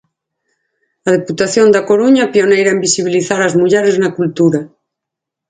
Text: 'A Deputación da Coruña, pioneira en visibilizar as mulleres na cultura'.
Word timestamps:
'A 1.03 1.09
Deputación 1.17 1.67
da 1.71 1.85
Coruña, 1.89 2.31
pioneira 2.33 2.69
en 2.75 2.79
visibilizar 2.87 3.39
as 3.43 3.57
mulleres 3.61 3.95
na 4.01 4.13
cultura'. 4.17 4.67